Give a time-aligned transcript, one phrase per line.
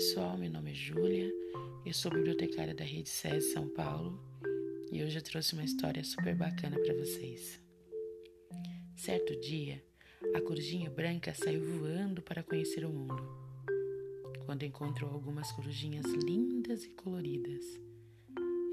[0.00, 1.30] pessoal, meu nome é Júlia,
[1.84, 4.18] eu sou bibliotecária da Rede SES São Paulo
[4.90, 7.60] e hoje eu trouxe uma história super bacana para vocês.
[8.96, 9.84] Certo dia,
[10.34, 13.22] a corujinha branca saiu voando para conhecer o mundo.
[14.46, 17.62] Quando encontrou algumas corujinhas lindas e coloridas,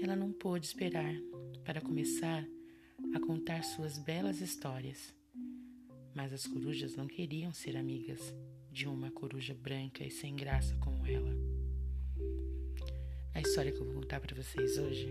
[0.00, 1.12] ela não pôde esperar
[1.64, 2.46] para começar
[3.12, 5.12] a contar suas belas histórias.
[6.14, 8.32] Mas as corujas não queriam ser amigas
[8.76, 11.34] de uma coruja branca e sem graça como ela.
[13.32, 15.10] A história que eu vou contar para vocês hoje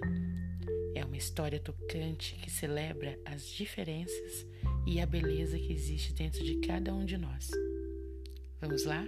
[0.94, 4.46] é uma história tocante que celebra as diferenças
[4.86, 7.50] e a beleza que existe dentro de cada um de nós.
[8.62, 9.04] Vamos lá?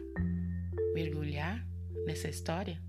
[0.96, 1.64] Mergulhar
[2.08, 2.82] nessa história?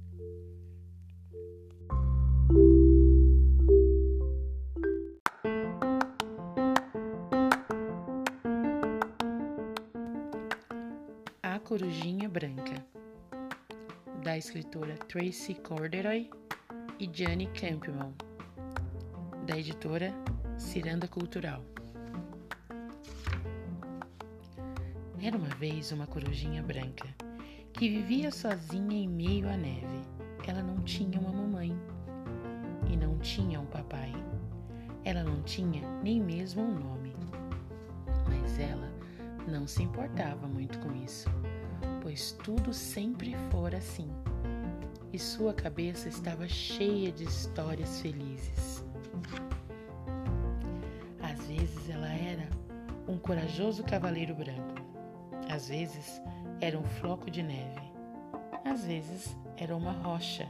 [11.68, 12.82] Corujinha Branca,
[14.24, 16.30] da escritora Tracy Corderoy
[16.98, 18.10] e Jane Campbell,
[19.46, 20.10] da editora
[20.56, 21.62] Ciranda Cultural.
[25.20, 27.06] Era uma vez uma corujinha branca
[27.74, 30.00] que vivia sozinha em meio à neve.
[30.46, 31.78] Ela não tinha uma mamãe
[32.90, 34.10] e não tinha um papai.
[35.04, 37.14] Ela não tinha nem mesmo um nome.
[38.26, 38.90] Mas ela
[39.46, 41.28] não se importava muito com isso
[42.08, 44.08] pois tudo sempre fora assim,
[45.12, 48.82] e sua cabeça estava cheia de histórias felizes.
[51.20, 52.48] Às vezes ela era
[53.06, 54.76] um corajoso cavaleiro branco,
[55.50, 56.22] às vezes
[56.62, 57.92] era um floco de neve,
[58.64, 60.48] às vezes era uma rocha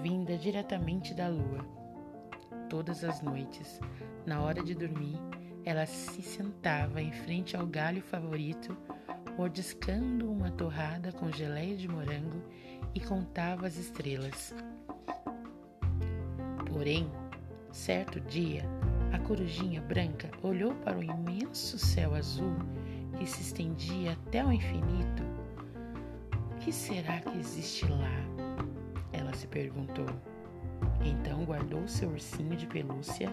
[0.00, 1.62] vinda diretamente da lua.
[2.70, 3.78] Todas as noites,
[4.24, 5.20] na hora de dormir,
[5.62, 8.74] ela se sentava em frente ao galho favorito
[9.36, 12.42] mordiscando uma torrada com geleia de morango
[12.94, 14.54] e contava as estrelas.
[16.66, 17.10] Porém,
[17.72, 18.64] certo dia,
[19.12, 22.56] a corujinha branca olhou para o imenso céu azul
[23.18, 25.22] que se estendia até o infinito.
[26.52, 28.54] O que será que existe lá?
[29.12, 30.06] Ela se perguntou.
[31.04, 33.28] Então guardou seu ursinho de pelúcia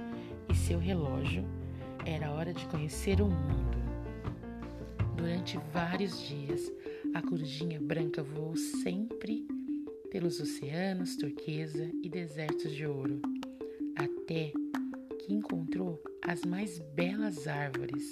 [0.49, 1.45] e seu relógio.
[2.05, 3.90] Era hora de conhecer o mundo.
[5.21, 6.73] Durante vários dias,
[7.13, 9.45] a corujinha branca voou sempre
[10.09, 13.21] pelos oceanos turquesa e desertos de ouro,
[13.95, 14.51] até
[15.19, 18.11] que encontrou as mais belas árvores,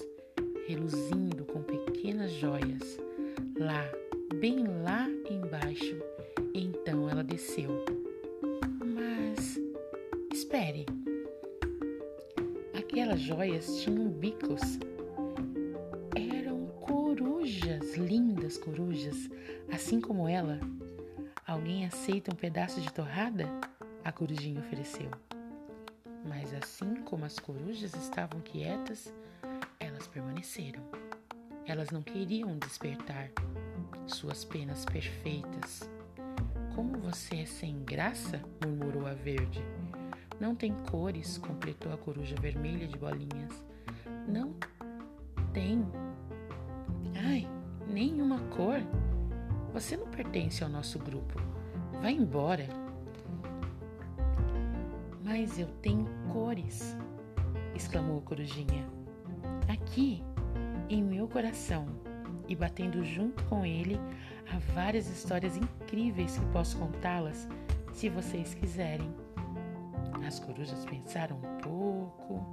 [0.67, 2.99] reluzindo com pequenas joias,
[3.57, 3.91] lá,
[4.35, 5.97] bem lá embaixo.
[6.53, 7.83] Então ela desceu.
[8.85, 9.59] Mas
[10.31, 10.85] espere.
[12.77, 14.77] Aquelas joias tinham bicos
[17.97, 19.29] lindas corujas,
[19.71, 20.59] assim como ela.
[21.45, 23.47] Alguém aceita um pedaço de torrada?
[24.03, 25.09] A corujinha ofereceu.
[26.25, 29.13] Mas assim como as corujas estavam quietas,
[29.79, 30.81] elas permaneceram.
[31.65, 33.31] Elas não queriam despertar
[34.07, 35.89] suas penas perfeitas.
[36.75, 39.63] Como você é sem graça, murmurou a verde.
[40.39, 43.63] Não tem cores, completou a coruja vermelha de bolinhas.
[44.27, 44.55] Não
[45.51, 45.85] tem.
[47.29, 47.47] Ai,
[47.87, 48.81] nenhuma cor.
[49.71, 51.39] Você não pertence ao nosso grupo.
[52.01, 52.65] Vá embora.
[55.23, 56.97] Mas eu tenho cores,
[57.75, 58.89] exclamou a corujinha.
[59.67, 60.23] Aqui,
[60.89, 61.85] em meu coração,
[62.47, 63.99] e batendo junto com ele,
[64.51, 67.47] há várias histórias incríveis que posso contá-las
[67.93, 69.13] se vocês quiserem.
[70.25, 72.43] As corujas pensaram um pouco.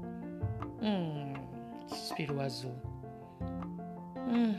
[0.83, 1.33] Hum,
[1.89, 2.96] suspirou Azul.
[4.29, 4.57] Hum,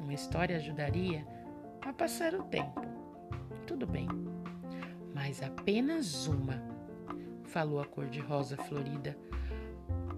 [0.00, 1.24] uma história ajudaria
[1.80, 2.82] a passar o tempo.
[3.66, 4.08] Tudo bem,
[5.14, 6.60] mas apenas uma,
[7.44, 9.16] falou a cor-de-rosa florida,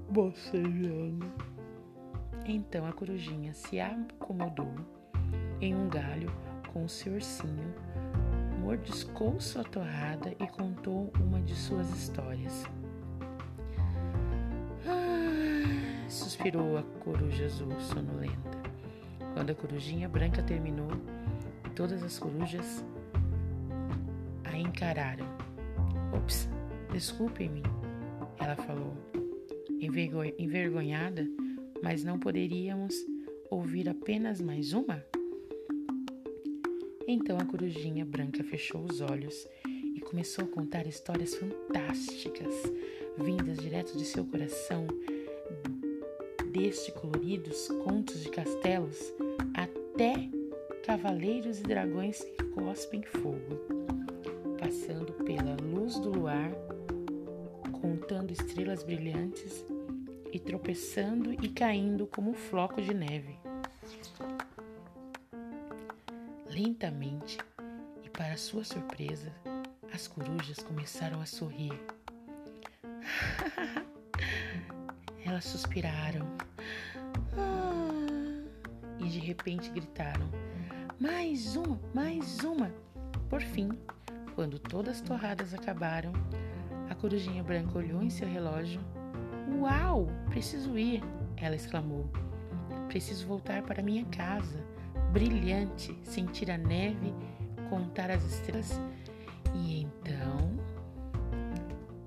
[0.09, 1.31] bocejando.
[2.47, 4.75] Então a corujinha se acomodou
[5.61, 6.33] em um galho
[6.73, 7.75] com o seu ursinho,
[8.61, 12.65] mordiscou sua torrada e contou uma de suas histórias.
[16.37, 18.59] Suspirou a coruja azul sonolenta.
[19.33, 20.91] Quando a corujinha branca terminou,
[21.75, 22.85] todas as corujas
[24.45, 25.25] a encararam.
[26.15, 26.49] Ops,
[26.93, 27.63] desculpe-me,
[28.39, 28.93] ela falou,
[30.39, 31.27] envergonhada,
[31.83, 32.95] mas não poderíamos
[33.51, 35.03] ouvir apenas mais uma?
[37.09, 39.49] Então a corujinha branca fechou os olhos
[39.95, 42.55] e começou a contar histórias fantásticas,
[43.17, 44.87] vindas direto de seu coração,
[46.57, 49.13] deste coloridos contos de castelos
[49.53, 50.31] até
[50.85, 53.61] cavaleiros e dragões que cospem fogo,
[54.59, 56.51] passando pela luz do luar,
[57.83, 59.67] contando estrelas brilhantes
[60.33, 63.39] e tropeçando e caindo como um floco de neve.
[66.49, 67.37] Lentamente,
[68.03, 69.31] e para sua surpresa,
[69.93, 71.79] as corujas começaram a sorrir.
[75.27, 76.25] Elas suspiraram
[77.37, 78.45] ah,
[79.01, 80.25] e de repente gritaram:
[81.01, 82.71] Mais uma, mais uma!
[83.29, 83.71] Por fim,
[84.37, 86.13] quando todas as torradas acabaram,
[86.89, 88.81] a corujinha branca olhou em seu relógio.
[89.59, 90.07] Uau!
[90.31, 91.03] Preciso ir!
[91.37, 92.09] Ela exclamou.
[92.87, 94.65] Preciso voltar para minha casa,
[95.13, 97.13] brilhante, sentir a neve,
[97.69, 98.81] contar as estrelas.
[99.57, 100.57] E então,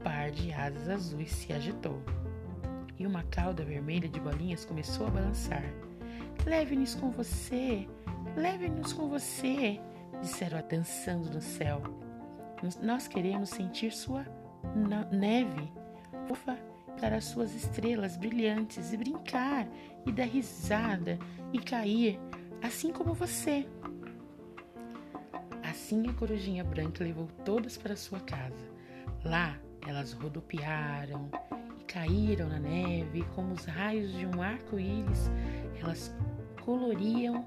[0.02, 2.02] par de asas azuis se agitou
[3.00, 5.64] e uma cauda vermelha de bolinhas começou a balançar.
[6.46, 7.88] Leve-nos com você,
[8.36, 9.80] leve-nos com você,
[10.22, 11.82] disseram dançando no céu.
[12.82, 14.26] Nós queremos sentir sua
[15.12, 15.72] neve,
[16.30, 16.58] ufa,
[17.00, 19.66] para as suas estrelas brilhantes e brincar
[20.06, 21.18] e dar risada
[21.54, 22.20] e cair,
[22.62, 23.66] assim como você.
[25.64, 28.70] Assim a corujinha branca levou todas para sua casa.
[29.24, 29.58] Lá
[29.88, 31.30] elas rodopiaram
[31.92, 35.32] caíram na neve, como os raios de um arco-íris,
[35.82, 36.16] elas
[36.64, 37.46] coloriam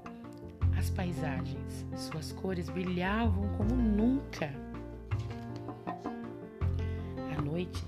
[0.77, 1.85] as paisagens.
[1.95, 4.53] Suas cores brilhavam como nunca.
[7.37, 7.83] À noite,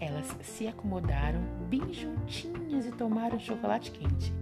[0.00, 4.32] elas se acomodaram bem juntinhas e tomaram chocolate quente.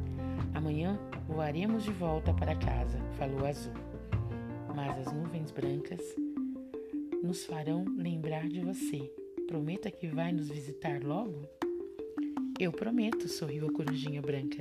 [0.54, 0.98] Amanhã
[1.28, 3.74] voaremos de volta para casa, falou Azul.
[4.74, 6.00] Mas as nuvens brancas
[7.22, 9.10] nos farão lembrar de você
[9.46, 11.48] Prometa que vai nos visitar logo?
[12.58, 14.58] Eu prometo, sorriu a corujinha branca.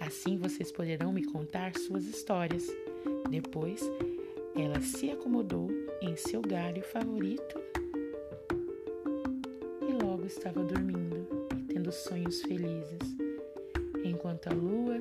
[0.00, 2.66] Assim vocês poderão me contar suas histórias.
[3.28, 3.80] Depois,
[4.56, 5.68] ela se acomodou
[6.00, 7.60] em seu galho favorito
[9.80, 11.26] e logo estava dormindo
[11.58, 13.16] e tendo sonhos felizes,
[14.04, 14.98] enquanto a lua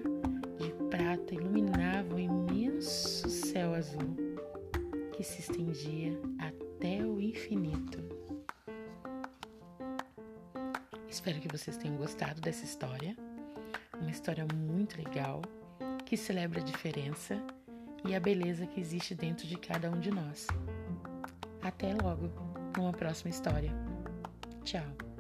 [0.58, 4.16] de prata iluminava o imenso céu azul
[5.14, 7.61] que se estendia até o infinito.
[11.22, 13.16] Espero que vocês tenham gostado dessa história.
[14.02, 15.44] Uma história muito legal
[16.04, 17.40] que celebra a diferença
[18.04, 20.48] e a beleza que existe dentro de cada um de nós.
[21.62, 22.28] Até logo
[22.76, 23.72] numa próxima história.
[24.64, 25.11] Tchau.